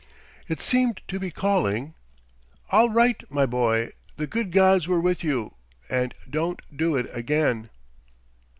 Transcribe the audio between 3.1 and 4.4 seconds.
my boy! the